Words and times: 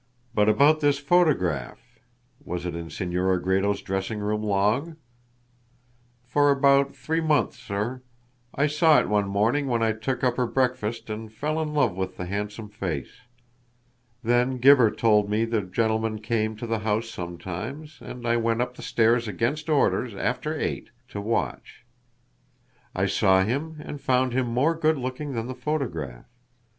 But 0.33 0.49
about 0.49 0.79
this 0.79 0.97
photograph. 0.97 1.99
Was 2.43 2.65
it 2.65 2.75
in 2.75 2.89
Senora 2.89 3.39
Gredos' 3.39 3.83
dressing 3.83 4.17
room 4.17 4.41
long?" 4.41 4.95
"For 6.25 6.49
about 6.49 6.95
three 6.95 7.21
months, 7.21 7.59
sir. 7.59 8.01
I 8.55 8.65
saw 8.65 8.99
it 8.99 9.07
one 9.09 9.27
morning 9.27 9.67
when 9.67 9.83
I 9.83 9.91
took 9.91 10.23
up 10.23 10.37
her 10.37 10.47
breakfast 10.47 11.11
and 11.11 11.31
fell 11.31 11.61
in 11.61 11.75
love 11.75 11.95
with 11.95 12.17
the 12.17 12.25
handsome 12.25 12.67
face. 12.69 13.11
Then 14.23 14.57
Gibber 14.57 14.89
told 14.89 15.29
me 15.29 15.45
the 15.45 15.61
gentleman 15.61 16.17
came 16.19 16.55
to 16.55 16.65
the 16.65 16.79
house 16.79 17.07
sometimes, 17.07 17.99
and 18.01 18.25
I 18.25 18.37
went 18.37 18.59
up 18.63 18.73
the 18.73 18.81
stairs 18.81 19.27
against 19.27 19.69
orders 19.69 20.15
after 20.15 20.59
eight 20.59 20.89
to 21.09 21.21
watch. 21.21 21.85
I 22.95 23.05
saw 23.05 23.43
him 23.43 23.75
and 23.79 24.01
found 24.01 24.33
him 24.33 24.47
more 24.47 24.73
good 24.73 24.97
looking 24.97 25.33
than 25.33 25.45
the 25.45 25.53
photograph. 25.53 26.25